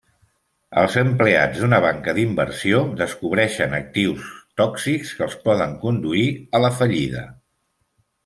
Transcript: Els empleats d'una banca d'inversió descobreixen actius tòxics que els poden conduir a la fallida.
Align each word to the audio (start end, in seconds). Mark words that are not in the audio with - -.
Els 0.83 0.93
empleats 1.01 1.59
d'una 1.63 1.79
banca 1.83 2.13
d'inversió 2.19 2.79
descobreixen 3.01 3.77
actius 3.81 4.31
tòxics 4.63 5.11
que 5.19 5.25
els 5.29 5.37
poden 5.45 5.75
conduir 5.87 6.27
a 6.57 6.63
la 6.65 6.75
fallida. 6.81 7.23